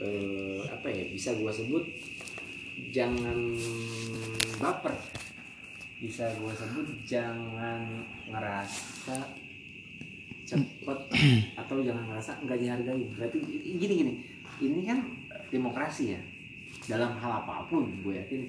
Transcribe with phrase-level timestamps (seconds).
[0.00, 1.84] eh, apa ya bisa gua sebut
[2.90, 3.36] jangan
[4.58, 4.94] baper.
[6.00, 9.16] Bisa gua sebut jangan ngerasa
[10.48, 10.98] cepet
[11.60, 13.04] atau jangan ngerasa nggak dihargai.
[13.14, 13.38] Berarti
[13.78, 14.12] gini gini.
[14.60, 14.98] Ini kan
[15.52, 16.20] demokrasi ya.
[16.88, 18.42] Dalam hal apa pun gue yakin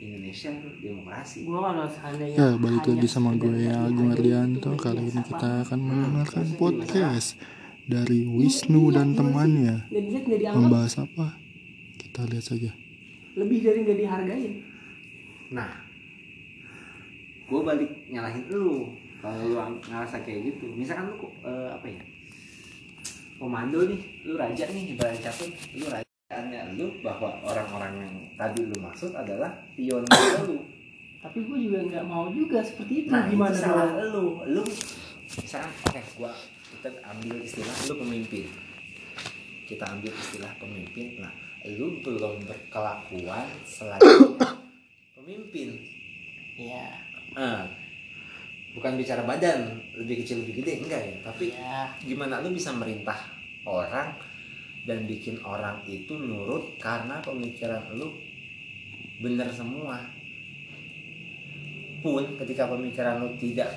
[0.00, 0.50] Indonesia
[0.82, 1.46] demokrasi.
[1.46, 4.74] Gua kalau seandainya Ya, balik lagi sama gue ya, Agung Ardianto.
[4.74, 7.38] itu Kali ini kita akan mendengarkan podcast
[7.84, 9.88] dari Wisnu dan temannya.
[9.92, 10.62] Nggak dilihat nggak dianggap.
[10.64, 11.26] Membahas apa?
[12.00, 12.70] Kita lihat saja.
[13.34, 14.52] lebih dari nggak dihargain.
[15.50, 15.70] Nah
[17.44, 18.94] gue balik nyalahin lu.
[19.18, 19.56] Kalau lu
[19.88, 20.70] ngerasa kayak gitu.
[20.70, 22.02] Misalkan lu eh, apa ya?
[23.42, 25.50] Komando nih lu raja nih ibarat capek.
[25.74, 30.06] Lu rajaannya lu bahwa orang-orang yang tadi lu maksud adalah pion
[30.46, 30.62] lu.
[31.24, 33.10] Tapi gue juga nggak mau juga seperti itu.
[33.10, 34.46] Nah gimana itu salah lu.
[34.46, 34.62] Lu
[35.34, 36.30] misalkan oke gua
[36.74, 38.44] kita ambil istilah lu pemimpin.
[39.64, 41.22] Kita ambil istilah pemimpin.
[41.22, 41.32] Nah
[41.64, 44.02] lu belum berkelakuan selain
[45.16, 45.80] pemimpin.
[46.54, 46.86] Iya,
[47.34, 47.66] Ah,
[48.78, 51.16] bukan bicara badan lebih kecil lebih gede enggak ya?
[51.26, 51.90] Tapi iya.
[52.04, 53.18] gimana lu bisa merintah
[53.66, 54.14] orang
[54.86, 58.12] dan bikin orang itu nurut karena pemikiran lu
[59.18, 59.98] bener semua?
[62.04, 63.72] Pun ketika pemikiran lu tidak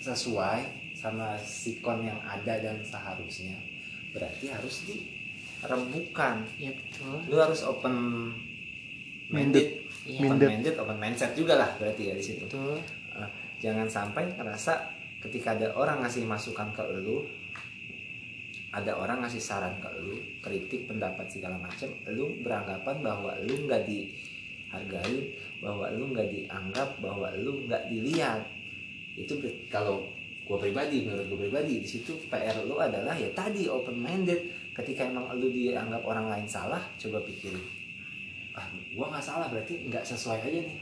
[0.00, 3.56] sesuai sama sikon yang ada dan seharusnya.
[4.12, 6.44] Berarti harus dirembukan.
[6.60, 7.16] Betul.
[7.32, 8.28] lu harus open
[9.32, 9.88] minded.
[10.04, 10.28] Iya.
[10.28, 10.74] Open Minded.
[10.76, 12.44] open mindset juga lah berarti ya di situ.
[12.44, 12.76] Betul.
[13.60, 14.72] jangan sampai ngerasa
[15.20, 17.20] ketika ada orang ngasih masukan ke lu
[18.72, 23.84] ada orang ngasih saran ke lu kritik pendapat segala macam lu beranggapan bahwa lu nggak
[23.84, 28.40] dihargai bahwa lu nggak dianggap bahwa lu nggak dilihat.
[29.18, 29.36] Itu
[29.68, 30.08] kalau
[30.50, 35.06] gue pribadi menurut gue pribadi di situ PR lu adalah ya tadi open minded ketika
[35.06, 37.80] emang lu dianggap orang lain salah coba pikirin
[38.50, 38.66] ah
[38.98, 40.78] gua nggak salah berarti nggak sesuai aja nih.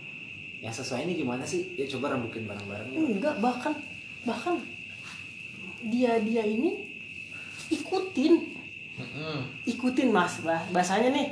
[0.58, 1.76] Yang sesuai ini gimana sih?
[1.78, 2.90] Ya coba rembukin bareng-bareng.
[2.96, 3.76] Enggak bahkan
[4.24, 4.58] bahkan
[5.84, 6.88] dia dia ini
[7.70, 8.34] ikutin.
[9.68, 11.28] Ikutin mas bah bahasanya nih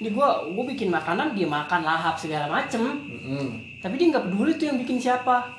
[0.00, 2.80] ini gua gua bikin makanan dia makan lahap segala macem.
[2.82, 3.46] Mm-mm.
[3.82, 5.50] tapi dia nggak peduli tuh yang bikin siapa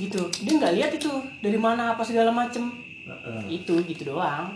[0.00, 0.22] gitu.
[0.40, 1.12] Dia nggak lihat itu
[1.44, 2.72] dari mana apa segala macem.
[3.10, 3.58] Heeh.
[3.58, 4.54] itu gitu doang.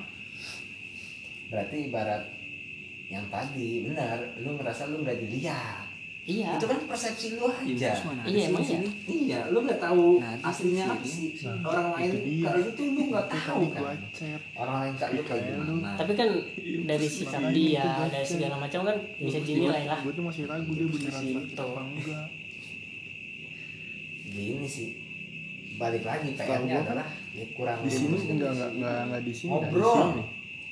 [1.51, 2.23] Berarti ibarat
[3.11, 5.87] yang tadi benar lu ngerasa lu nggak dilihat.
[6.25, 6.57] Iya.
[6.57, 7.93] Itu kan persepsi lu aja.
[8.25, 11.37] Iya emang ya iya lu nggak tahu Nah, aslinya apa sih?
[11.45, 13.83] Nah, orang lain kalau itu lu nggak tahu kan?
[14.57, 15.91] Orang lain kak lu kayak Kayak gimana?
[16.01, 16.29] tapi kan
[16.89, 20.01] dari sikap dia dari segala macam kan bisa dinilai lah.
[20.01, 22.27] Gue tuh masih ragu dia beneran sakit apa enggak.
[24.35, 25.04] gini sih
[25.75, 29.51] balik lagi PR-nya kan adalah ya kurang Di sini enggak enggak enggak enggak di sini.
[29.51, 29.97] Ngobrol.
[29.97, 30.23] sini.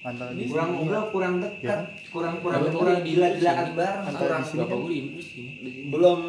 [0.03, 1.81] Antara di kurang ngobrol kurang Ya dekat kan?
[2.09, 4.99] kurang kurang Bapak kurang gila-gilaan di- bareng antara kurang di sini gue
[5.89, 6.21] belum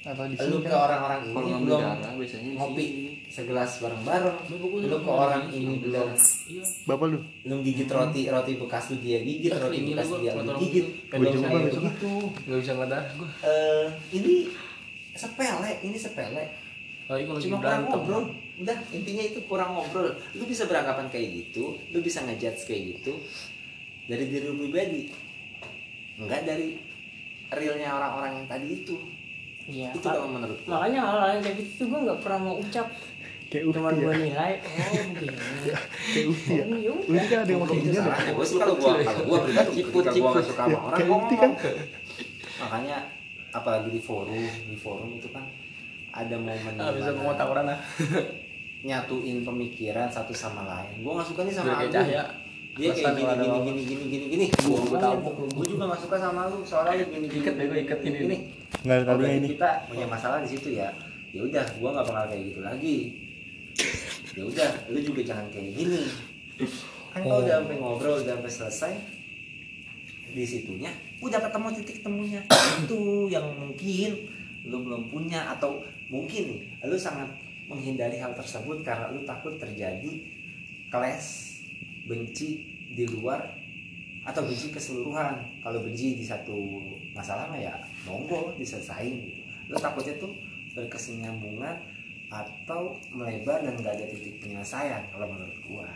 [0.00, 0.78] Atau di sini lu ke kan.
[0.80, 1.82] orang-orang ini belum
[2.16, 2.86] biasanya ngopi
[3.28, 4.56] segelas bareng-bareng lu
[4.96, 6.08] ke orang ini belum.
[6.48, 6.64] Iya.
[6.84, 7.18] Bapak lu.
[7.44, 11.32] lu gigit roti roti bekas lu dia gigit Ah, roti bekas dia lu gigit belum
[11.38, 11.50] besok.
[11.76, 12.12] begitu
[12.44, 13.28] Gak bisa ngeliat darah gue.
[13.44, 14.34] Eh, ini
[15.12, 16.44] sepele ini sepele
[17.08, 17.90] Lagi kalau lagi cuma kurang berantem.
[17.90, 18.24] ngobrol
[18.58, 23.12] udah intinya itu kurang ngobrol lu bisa beranggapan kayak gitu lu bisa ngejudge kayak gitu
[24.04, 25.08] dari diri lu pribadi
[26.18, 26.74] enggak dari
[27.48, 28.96] realnya orang-orang yang tadi itu
[29.64, 30.10] iya itu Pak.
[30.10, 32.88] kalau menurut gua makanya hal-hal yang kayak gitu gue nggak pernah mau ucap
[33.48, 34.18] Kayak cuman Uti gue ya.
[34.28, 35.38] nilai oh begini
[36.04, 36.64] Kayak Uti ya.
[36.68, 37.08] Oh, ya udah.
[37.08, 37.96] Uti kan ada yang itu gini
[38.28, 41.16] gue sih kalau gua kalau gua pribadi ketika gua nggak suka sama orang Kayak gua
[41.16, 41.74] Uti ngomong kan.
[42.58, 42.96] makanya
[43.48, 44.34] apalagi di forum
[44.66, 45.44] di forum itu kan
[46.18, 47.78] ada momen Ah, bisa ngomong tawuran lah.
[48.80, 52.22] nyatuin pemikiran satu sama lain gue nggak suka nih sama Agung cahaya.
[52.72, 55.46] dia kayak gini ada gini gini gini gini gini Gua- gua tabok lu.
[55.52, 58.18] gue juga nggak suka sama lu soalnya lu gini gini Ikat deh, gua ikat ini.
[58.20, 58.36] gini
[58.78, 59.48] Enggak Oh, kali berarti ini.
[59.50, 60.88] kita punya masalah di situ ya
[61.28, 62.96] ya udah gue nggak bakal kayak gitu lagi
[64.32, 66.02] ya udah lu juga jangan kayak gini
[67.10, 68.92] kan kalau udah sampai ngobrol udah sampai selesai
[70.28, 72.40] di situnya udah ketemu titik temunya
[72.78, 74.10] itu yang mungkin
[74.64, 77.28] lu belum punya atau mungkin nih lu sangat
[77.68, 80.24] menghindari hal tersebut karena lu takut terjadi
[80.88, 81.60] clash
[82.08, 82.64] benci
[82.96, 83.44] di luar
[84.24, 85.60] atau benci keseluruhan.
[85.60, 86.80] Kalau benci di satu
[87.12, 87.76] masalah ya
[88.08, 89.40] monggo diselesain gitu.
[89.68, 90.32] Lu takutnya tuh
[90.72, 91.76] berkesinambungan
[92.28, 95.88] atau melebar dan gak ada titik penyelesaian kalau menurut gua.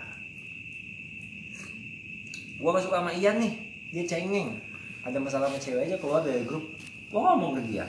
[2.61, 3.53] Gua gak suka sama Ian nih
[3.93, 4.61] dia cengeng.
[5.03, 6.69] Ada masalah sama cewek aja keluar dari grup.
[7.09, 7.85] Gua ngomong ke dia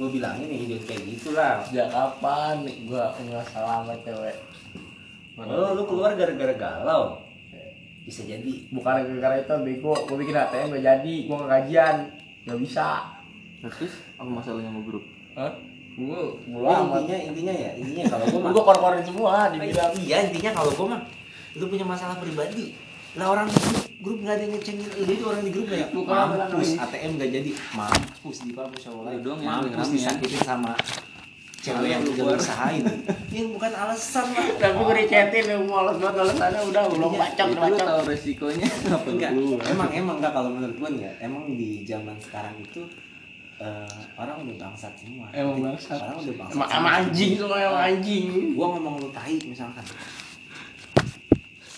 [0.00, 1.60] gua bilangin nih dia kayak gitulah.
[1.68, 4.36] Sejak kapan nih gue nggak salah sama cewek?
[5.36, 7.20] Oh, lu keluar gara-gara galau.
[8.00, 8.64] bisa jadi.
[8.72, 9.92] Bukan gara-gara itu bego.
[10.08, 11.14] Gue bikin ATM gak jadi.
[11.28, 11.96] Gue gak gajian.
[12.48, 12.88] Gak bisa.
[13.60, 15.04] Terus apa masalahnya sama grup?
[15.36, 15.52] Hah?
[16.00, 19.92] gue bola intinya intinya ya intinya kalau gue mah gue kor-korin semua dibilang.
[20.00, 21.00] Iya intinya kalau gue mah
[21.58, 22.72] lu punya masalah pribadi
[23.18, 23.58] lah orang di
[23.98, 25.02] grup nggak ada yang ngecengin lu.
[25.10, 25.66] Itu orang di grup
[26.06, 26.78] orang mampus.
[26.78, 27.50] ATM gak jadi.
[27.74, 29.10] Mampus di kampus Allah.
[29.14, 29.94] Lu doang yang mampus ya.
[29.98, 30.72] disakitin sama
[31.60, 32.84] cewek yang lu usahain.
[33.34, 36.60] Ini bukan alasan lah tapi gue dicetin lu males banget alasannya.
[36.70, 38.68] Udah belum Iya, Itu lu bacok tahu resikonya.
[38.96, 39.30] Apa enggak
[39.66, 40.32] emang emang enggak.
[40.32, 42.86] Kalau menurut gue ya emang di zaman sekarang itu
[43.58, 45.26] eh, orang udah bangsat semua.
[45.34, 45.98] Emang bangsat.
[45.98, 48.54] Orang udah bangsat sama anjing semua emang anjing.
[48.54, 49.82] Gua ngomong lu tai misalkan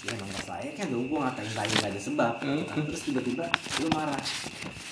[0.03, 2.35] ya emang gak saya kan dong gua ngatain tai gak ada sebab.
[2.43, 2.65] Hmm.
[2.91, 3.45] Terus tiba-tiba
[3.83, 4.23] lu marah.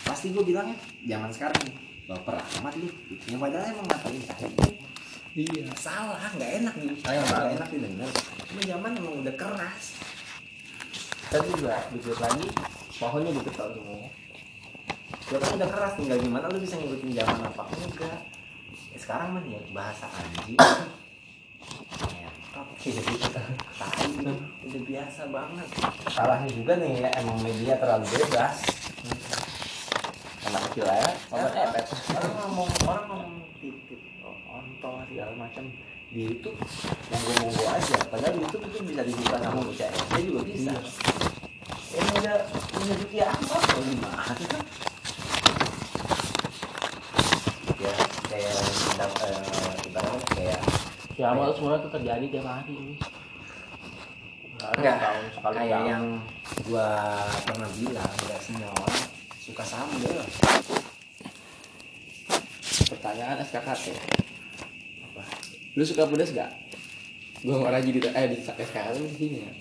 [0.06, 0.76] Pasti gua bilangnya
[1.06, 1.74] jangan sekarang nih
[2.06, 2.88] baper amat lu.
[3.26, 4.50] Yang padahal emang ngatain tai
[5.34, 5.64] iya.
[5.78, 6.96] Salah nggak enak nih.
[7.06, 8.10] Ayo, nggak enak didengar.
[8.50, 9.84] Cuma zaman emang udah keras.
[11.30, 12.46] Tadi juga dikit lagi
[12.98, 14.10] pohonnya diketok semua
[15.30, 18.18] ya kan udah keras tinggal gimana lu bisa ngikutin zaman apa enggak?
[18.90, 20.90] Ya, sekarang mah ya bahasa anjing Ngetok,
[21.70, 23.04] gitu tai gitu udah
[24.88, 25.68] biasa banget.
[26.08, 28.56] Salahnya juga nih ya emang media terlalu bebas.
[30.48, 31.84] Anak kecil ya Obat epet.
[32.16, 35.68] orang ngomong orang ngomong titik ontol segala macam.
[36.10, 36.58] Di YouTube
[37.12, 37.96] monggo monggo aja.
[38.08, 40.72] Padahal di YouTube itu bisa dibuka sama bocah SD juga bisa.
[41.90, 43.56] Ini udah punya duit apa?
[43.60, 44.24] Oh gimana
[47.80, 47.96] ya
[48.28, 48.52] kayak
[49.00, 49.59] eh,
[51.20, 52.72] ya amal semua itu terjadi tiap hari.
[52.72, 52.96] Ini
[54.56, 55.84] enggak kayak tahun.
[55.84, 56.04] yang
[56.64, 56.88] gua
[57.44, 59.04] pernah bilang enggak semua orang
[59.36, 60.16] suka sambel
[62.88, 63.84] pertanyaan SKKT
[65.04, 65.22] apa?
[65.76, 66.50] Lu suka pedas gak
[67.40, 69.52] nggak lagi di eh di SKKT di sini ya.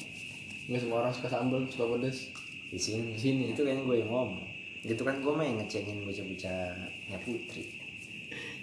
[0.71, 2.31] Nggak semua orang suka sambal suka pedas
[2.71, 3.11] di sini.
[3.15, 3.43] Di sini.
[3.51, 4.47] itu kan gue yang ngomong.
[4.87, 7.67] Itu kan gue mah yang ngecengin bocah-bocahnya putri.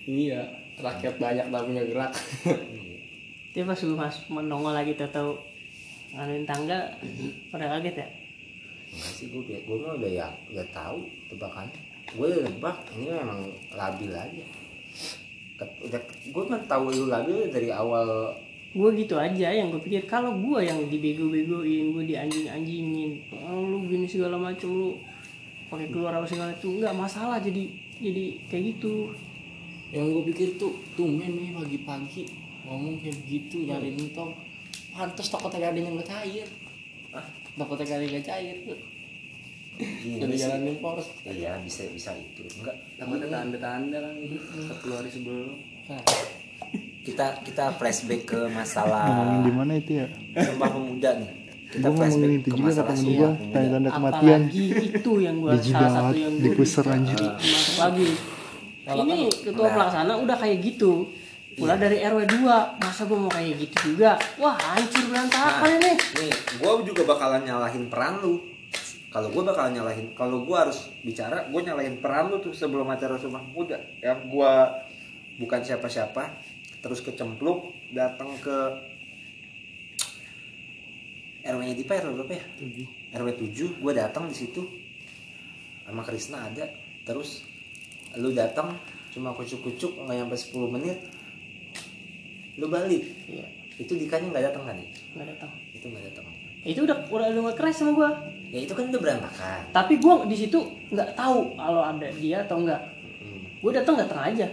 [0.08, 2.12] Iya rakyat banyak tapi nggak gerak.
[3.56, 5.32] Dia pas gue mas menongol lagi tuh tahu
[6.16, 6.78] nganuin tangga
[7.52, 8.08] pada kaget ya.
[8.86, 11.76] enggak sih gue gue mah udah ya udah tahu tebakannya
[12.14, 13.40] gue udah nebak ini memang
[13.74, 14.44] labil aja
[15.60, 18.32] udah gue kan tahu lu labil dari awal
[18.76, 24.04] Gue gitu aja yang gue pikir kalau gue yang dibego-begoin, gue dianjing-anjingin, oh, lu gini
[24.04, 25.00] segala macem lu
[25.72, 29.16] pakai keluar apa segala itu nggak masalah jadi jadi kayak gitu.
[29.96, 32.28] Yang gue pikir tuh tumben nih pagi-pagi
[32.68, 34.36] ngomong kayak begitu nyari nentong
[34.92, 36.48] pantas takutnya gak ada yang cair.
[37.16, 37.24] Ah
[37.56, 38.78] takutnya gak ada yang nggak cair tuh.
[39.76, 40.40] Gini jadi sih.
[40.44, 42.44] jalan impor iya bisa bisa itu.
[42.60, 44.14] Enggak Takut ada Ini- tanda-tanda kan.
[44.68, 45.56] Satu hari sebelum.
[45.86, 46.02] nah,
[47.06, 49.04] kita kita flashback ke ngomongin masalah
[49.46, 50.06] di mana itu ya?
[50.44, 51.30] Sumpah Pemuda nih.
[51.66, 54.40] Kita gue ngomongin itu juga kata temen gue tanda-tanda kematian.
[54.44, 57.20] Apalagi itu yang gue di salah satu yang di gue puser anjir.
[57.20, 58.35] Masuk lagi.
[58.86, 61.10] Ini ketua pelaksana udah kayak gitu.
[61.56, 64.20] Pula dari RW 2 masa gue mau kayak gitu juga?
[64.36, 65.92] Wah hancur berantakan ini.
[65.96, 68.44] nih gue juga bakalan nyalahin peran lu.
[69.08, 73.16] Kalau gue bakalan nyalahin kalau gue harus bicara gue nyalahin peran lu tuh sebelum acara
[73.16, 74.52] Sumpah Pemuda yang gue
[75.40, 76.28] bukan siapa-siapa
[76.84, 78.56] terus kecempluk datang ke
[81.40, 82.44] RW-nya Dipa RW berapa ya?
[83.16, 84.60] RW 7 gue datang di situ.
[85.88, 86.68] Sama Krisna ada
[87.08, 87.55] terus
[88.16, 88.72] lu datang
[89.12, 90.98] cuma kucuk-kucuk nggak nyampe 10 menit
[92.56, 93.04] lu balik.
[93.28, 93.46] Iya.
[93.76, 94.76] itu dikanya nggak datang kan
[95.16, 95.50] nggak datang.
[95.76, 96.24] Itu nggak datang.
[96.64, 98.10] Itu udah udah udah nggak keras sama gue
[98.56, 99.60] ya itu kan udah berantakan.
[99.70, 100.58] Tapi gue di situ
[100.88, 102.80] nggak tahu kalau ada dia atau enggak
[103.16, 104.46] Hmm, gue datang datang aja.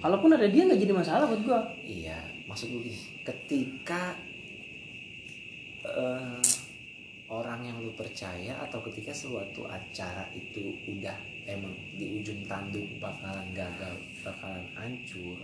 [0.00, 2.92] Kalaupun ada dia nggak jadi masalah buat gue iya maksud gini
[3.24, 4.14] ketika
[5.82, 6.38] eh,
[7.28, 11.16] orang yang lu percaya atau ketika suatu acara itu udah
[11.48, 15.40] emang di ujung tanduk bakalan gagal bakalan hancur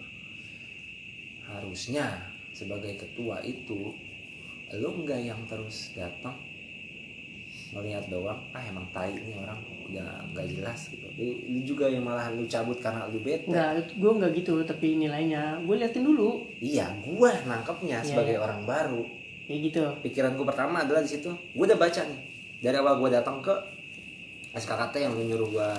[1.45, 2.21] harusnya
[2.53, 3.97] sebagai ketua itu
[4.77, 6.37] lu enggak yang terus datang
[7.71, 9.59] melihat doang ah emang tai ini orang
[9.91, 11.07] udah nggak jelas gitu.
[11.19, 13.51] Lu, lu juga yang malah lu cabut karena lu bete.
[13.51, 16.47] Nggak gue nggak gitu tapi nilainya gue liatin dulu.
[16.63, 18.43] Iya gua nangkepnya Iya, sebagai iya.
[18.43, 19.03] orang baru
[19.51, 19.83] kayak gitu.
[20.07, 21.27] Pikiran gue pertama adalah di situ.
[21.59, 22.21] Gue udah baca nih.
[22.63, 23.51] Dari awal gue datang ke
[24.55, 25.71] SKKT yang lu nyuruh gue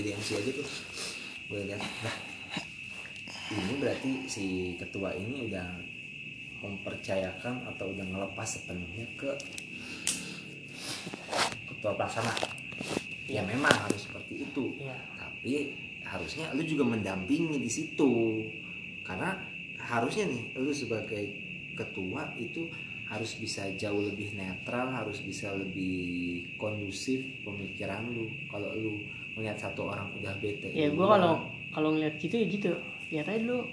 [0.00, 0.68] jadi MC aja tuh.
[1.52, 2.16] Gue lihat nah
[3.52, 4.46] ini berarti si
[4.80, 5.68] ketua ini udah
[6.64, 9.28] mempercayakan atau udah ngelepas sepenuhnya ke
[11.68, 12.32] ketua pelaksana?
[13.28, 14.72] Ya memang harus seperti itu.
[14.80, 14.96] Iya.
[15.20, 18.40] tapi harusnya lu juga mendampingi di situ.
[19.04, 19.36] Karena
[19.76, 21.28] harusnya nih lu sebagai
[21.76, 22.64] ketua itu
[23.08, 28.28] harus bisa jauh lebih netral harus bisa lebih kondusif pemikiran lu.
[28.52, 29.00] Kalau lu
[29.32, 31.40] melihat satu orang udah bete ya gue kalau
[31.72, 32.72] kalau ngeliat gitu ya gitu.
[33.08, 33.64] Lihat aja dulu.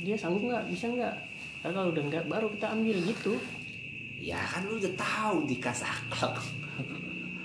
[0.00, 0.64] Dia sanggup nggak?
[0.72, 1.14] Bisa nggak?
[1.60, 3.34] Kalau udah nggak baru kita ambil gitu.
[4.16, 6.40] Ya kan lu udah tahu akhlak.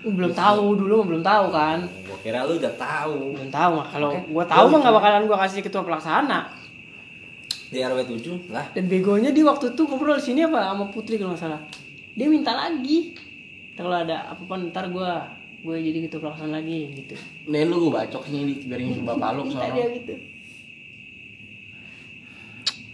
[0.02, 1.84] Uh, belum tahu dulu belum tahu kan.
[2.08, 3.36] Gua kira lu udah tahu.
[3.36, 3.88] Belum tahu mah.
[3.92, 6.61] Kalau gua tahu mah nggak bakalan gua kasih ketua pelaksana
[7.72, 11.16] di RW 7 lah dan begonya di waktu itu ngobrol di sini apa sama Putri
[11.16, 11.62] kalau nggak salah
[12.12, 13.16] dia minta lagi
[13.72, 15.26] Ntar kalau ada apa-apa ntar gua
[15.64, 17.16] gue jadi ketua pelaksana lagi gitu
[17.48, 19.78] Nih lu gue bacok sini di biarin ke bapak lu minta soalnya.
[19.78, 20.14] dia gitu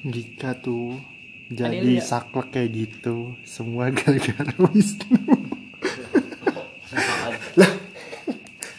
[0.07, 0.99] Jika tuh
[1.47, 2.03] jadi ya?
[2.03, 5.15] saklek kayak gitu, semua gara-gara Wisnu.
[7.55, 7.71] lah,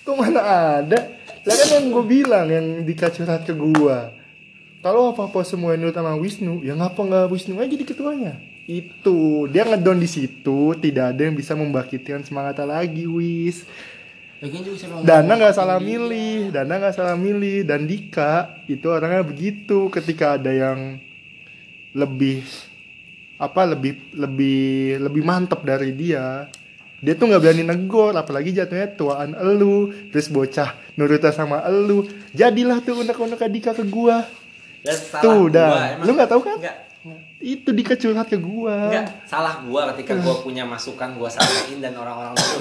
[0.05, 0.40] kok mana
[0.85, 0.99] ada?
[1.49, 4.12] Lah kan yang gue bilang yang dikacurhat ke gua.
[4.78, 8.38] Kalau apa-apa semua yang nurut sama Wisnu, ya ngapa nggak Wisnu aja jadi ketuanya?
[8.70, 13.66] Itu dia ngedon di situ, tidak ada yang bisa membangkitkan semangat lagi, Wis.
[15.02, 19.90] Dana nggak salah milih, Dana nggak salah milih, dan Dika itu orangnya begitu.
[19.90, 21.02] Ketika ada yang
[21.90, 22.47] lebih
[23.35, 26.47] apa lebih lebih lebih mantep dari dia,
[27.02, 32.78] dia tuh nggak berani negor, apalagi jatuhnya tuaan elu, terus bocah nurutnya sama elu, jadilah
[32.78, 34.23] tuh unek-unek Dika ke gua.
[34.80, 35.70] Dan salah Tuh, gua, dah.
[35.92, 36.06] emang.
[36.06, 36.56] Lu nggak tahu kan?
[36.58, 36.76] Enggak.
[37.38, 38.90] Itu Dika curhat ke gua.
[38.90, 42.61] Enggak, salah gua ketika gua punya masukan gua sampaikan dan orang-orang itu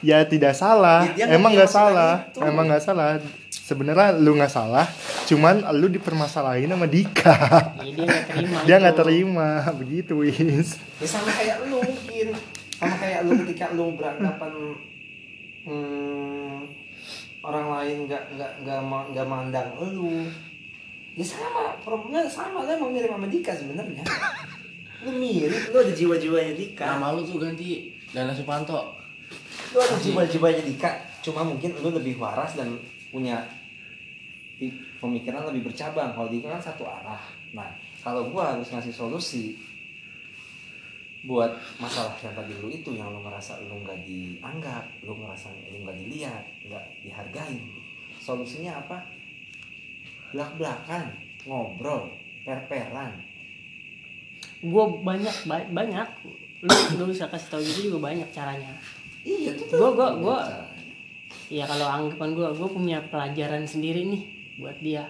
[0.00, 2.40] Ya tidak salah, Ya, emang nggak salah, itu.
[2.40, 3.20] emang nggak salah.
[3.52, 4.88] Sebenarnya lu nggak salah,
[5.28, 7.36] cuman lu dipermasalahin sama Dika.
[7.84, 10.80] ya dia nggak terima Dia nggak terima, begitu Wis.
[10.96, 12.32] ya sama kayak lu mungkin
[12.74, 14.52] sama kayak lu ketika lu beranggapan
[15.68, 16.56] hmm,
[17.42, 18.80] orang lain nggak nggak nggak
[19.12, 20.24] nggak mandang lu
[21.20, 22.64] ya sama problemnya sama.
[22.64, 24.02] Lu emang mirip sama Dika sebenarnya.
[25.04, 26.84] Lu mirip lu ada jiwa-jiwanya Dika.
[26.96, 28.96] Nama lu tuh ganti Dana Supanto.
[29.76, 30.90] lu ada jiwa-jiwanya Dika.
[31.20, 32.72] Cuma mungkin lu lebih waras dan
[33.12, 33.44] punya
[35.00, 36.16] pemikiran lebih bercabang.
[36.16, 37.20] Kalau Dika kan satu arah.
[37.52, 37.68] Nah
[38.00, 39.60] kalau gua harus ngasih solusi
[41.20, 45.84] buat masalah yang tadi lu itu yang lu ngerasa lu nggak dianggap lu ngerasa lu
[45.84, 47.60] nggak dilihat nggak dihargai
[48.16, 49.19] solusinya apa
[50.30, 51.04] belak belakan
[51.42, 52.10] ngobrol
[52.40, 53.12] per peran
[54.60, 56.08] gue banyak ba- banyak.
[56.60, 58.68] Lu lu bisa kasih tahu gitu juga banyak caranya.
[59.22, 60.48] Iya itu Gua- gua- gua-
[61.48, 64.22] ya kalau anggapan gue gue punya pelajaran sendiri nih
[64.56, 65.08] buat dia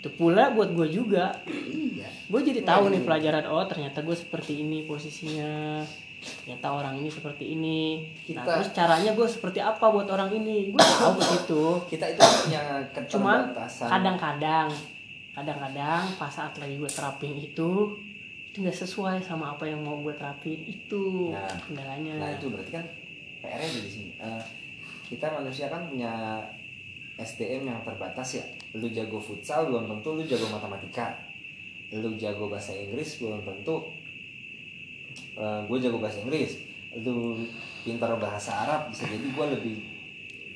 [0.00, 1.28] itu pula buat gue juga.
[1.44, 2.08] Iya.
[2.26, 5.84] Gue jadi tahu nih pelajaran oh ternyata gue seperti ini posisinya.
[6.20, 8.00] Ternyata orang ini seperti ini.
[8.32, 10.68] Nah Kita- terus caranya gue seperti apa buat orang ini?
[10.70, 12.60] Gue tahu begitu kita itu punya
[13.06, 14.68] cuman kadang-kadang
[15.30, 17.96] kadang-kadang pas saat lagi gue terapin itu
[18.50, 20.58] itu nggak sesuai sama apa yang mau gue terapin.
[20.60, 22.16] Itu Nah, kendalanya.
[22.18, 22.84] Nah itu berarti kan
[23.40, 24.10] PR-nya di sini.
[24.16, 24.42] Eh,
[25.06, 26.40] kita manusia kan punya
[27.20, 28.44] SDM yang terbatas ya.
[28.76, 31.12] Lu jago futsal belum tentu lu jago matematika.
[31.92, 33.84] Lu jago bahasa Inggris belum tentu
[35.36, 36.60] eh, gue jago bahasa Inggris.
[37.04, 37.36] Lu
[37.84, 39.76] pintar bahasa Arab bisa jadi gue lebih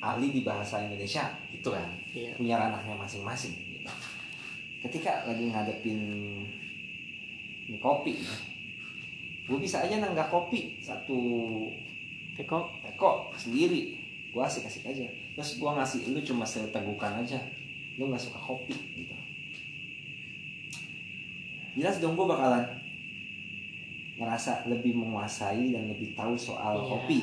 [0.04, 1.88] ahli di bahasa Indonesia gitu kan.
[2.12, 2.37] Iya.
[2.37, 3.52] Punya ranahnya masing-masing.
[3.52, 3.92] Gitu.
[4.85, 6.00] Ketika lagi ngadepin
[7.64, 8.21] ini kopi,
[9.49, 11.16] gue bisa aja nenggak kopi satu
[12.37, 14.04] teko teko sendiri
[14.35, 15.07] gue asik-asik aja.
[15.38, 17.38] Terus gue ngasih lu cuma setegukan aja.
[17.95, 19.14] Lu nggak suka kopi gitu.
[21.75, 22.67] Jelas dong gue bakalan
[24.14, 26.87] ngerasa lebih menguasai dan lebih tahu soal Iya.
[26.87, 27.19] kopi.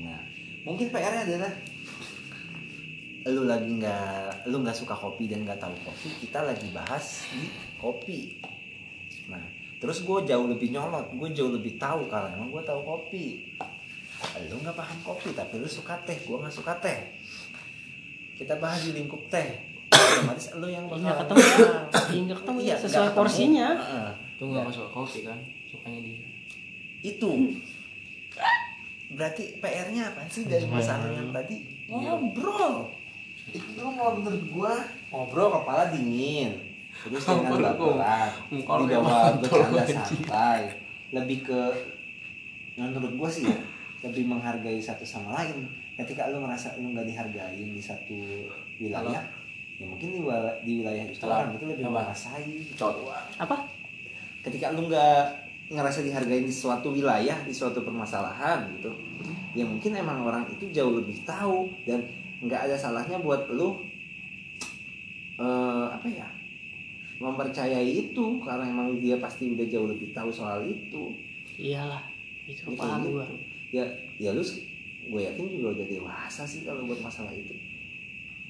[0.00, 0.20] Nah
[0.64, 1.52] mungkin PR-nya adalah
[3.26, 7.48] lu lagi nggak lu nggak suka kopi dan nggak tahu kopi kita lagi bahas di
[7.76, 8.36] kopi.
[9.32, 9.40] Nah
[9.76, 13.44] terus gue jauh lebih nyolot gue jauh lebih tahu kalau emang gue tahu kopi
[14.50, 16.16] lu nggak paham kopi tapi lu suka teh.
[16.24, 16.98] Gue nggak suka teh.
[18.36, 19.48] Kita bahas di lingkup teh.
[19.92, 21.56] Otomatis lu yang Iya, bakal ketemu ya.
[22.12, 23.20] Iya, nggak ketemu ya, sesuai nggak ketemu.
[23.20, 23.68] porsinya.
[23.76, 24.10] Heeh.
[24.36, 25.38] Itu nggak masuk kopi kan?
[25.68, 26.16] Sukanya dia.
[27.06, 27.30] itu.
[29.14, 31.62] Berarti PR-nya apa sih dari masalah yang tadi?
[31.86, 32.90] Ngobrol.
[33.54, 34.74] Itu kalau menurut gua.
[35.14, 36.50] Ngobrol kepala dingin.
[37.06, 38.30] Terus jangan baperan.
[38.50, 40.74] Muka lu dibawa bercanda santai.
[41.14, 41.60] Lebih ke
[42.76, 43.56] menurut gua sih ya
[44.04, 45.64] lebih menghargai satu sama lain
[45.96, 48.44] ketika lu ngerasa lu nggak dihargai di satu
[48.76, 49.24] wilayah
[49.76, 51.32] ya mungkin di, wala- di wilayah itu Halo.
[51.44, 51.92] orang itu lebih Apa?
[52.00, 52.48] menguasai
[53.36, 53.56] apa
[54.44, 55.24] ketika lu nggak
[55.66, 58.92] ngerasa dihargai di suatu wilayah di suatu permasalahan gitu
[59.56, 62.04] ya mungkin emang orang itu jauh lebih tahu dan
[62.44, 63.80] nggak ada salahnya buat lu
[65.36, 66.28] eh, apa ya
[67.16, 71.16] mempercayai itu karena emang dia pasti udah jauh lebih tahu soal itu
[71.56, 72.04] iyalah
[72.44, 73.10] itu kayak paham gitu.
[73.16, 73.26] gua
[73.74, 73.84] ya
[74.16, 74.42] ya lu
[75.06, 77.54] gue yakin juga udah dewasa sih kalau buat masalah itu.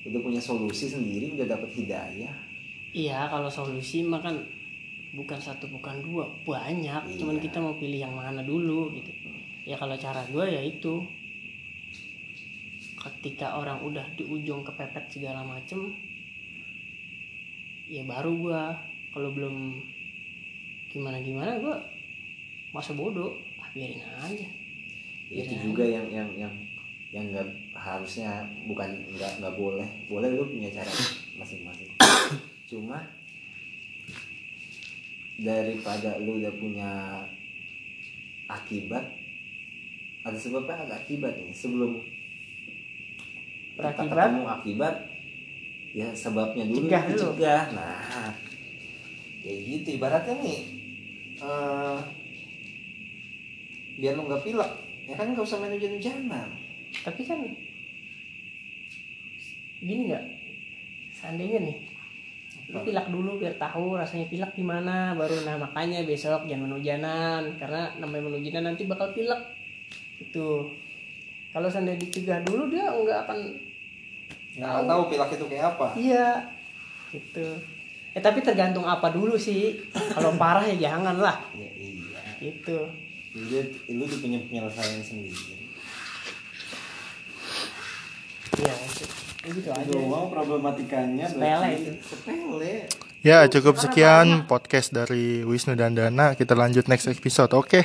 [0.09, 2.33] Udah punya solusi sendiri udah dapet hidayah.
[2.97, 4.41] Iya kalau solusi mah kan
[5.13, 7.13] bukan satu bukan dua banyak.
[7.13, 7.17] Iya.
[7.21, 9.13] cuman kita mau pilih yang mana dulu gitu.
[9.69, 11.05] Ya kalau cara gua ya itu.
[12.97, 15.93] Ketika orang udah di ujung kepepet segala macem
[17.91, 18.73] ya baru gua.
[19.13, 19.77] Kalau belum
[20.89, 21.77] gimana gimana gua
[22.73, 23.37] masa bodoh.
[23.61, 24.66] Ah, biarin aja
[25.27, 25.63] itu Iya.
[25.63, 26.55] juga yang yang yang
[27.11, 29.87] yang nggak harusnya bukan nggak nggak boleh.
[30.07, 30.91] Boleh lu punya cara
[31.35, 31.91] masing-masing.
[32.67, 32.99] Cuma
[35.37, 36.91] daripada lu udah punya
[38.47, 39.05] akibat
[40.23, 41.53] ada sebabnya ada akibat nih?
[41.53, 41.99] Sebelum
[43.77, 44.09] kita Berakibat?
[44.33, 44.95] ketemu akibat
[45.93, 48.33] ya sebabnya dulu Cegah dicegah nah
[49.41, 49.89] kayak gitu.
[50.01, 50.61] Ibaratnya nih
[51.39, 51.99] eh,
[53.97, 54.73] biar lu nggak pilek
[55.07, 56.49] ya kan nggak usah main hujan-hujanan.
[57.07, 57.39] Tapi kan
[59.81, 60.25] gini nggak?
[61.15, 61.79] Seandainya nih
[62.67, 67.95] lu pilak dulu biar tahu rasanya pilak gimana baru nah makanya besok jangan hujanan karena
[68.03, 69.39] namanya hujanan nanti bakal pilek.
[70.19, 70.67] Itu
[71.55, 73.39] kalau seandainya dicegah dulu dia nggak akan
[74.59, 75.03] nggak akan tahu.
[75.15, 75.87] pilek itu kayak apa.
[75.95, 76.29] Iya.
[77.15, 77.47] Gitu.
[78.19, 79.79] Eh tapi tergantung apa dulu sih.
[79.95, 82.21] Kalau parah ya jangan lah ya iya.
[82.43, 83.06] Gitu
[83.37, 83.61] lu
[83.93, 85.37] lu tuh punya penyelesaian sendiri
[88.57, 88.75] iya
[89.47, 91.93] itu gitu aja doang problematikanya Sepele itu.
[92.03, 92.75] sepele
[93.27, 96.39] Ya cukup sekian podcast dari Wisnu dan Dana.
[96.39, 97.51] Kita lanjut next episode.
[97.59, 97.83] Oke.